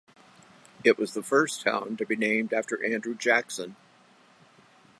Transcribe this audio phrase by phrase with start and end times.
[0.83, 3.75] It was the first town to be named after Andrew Jackson.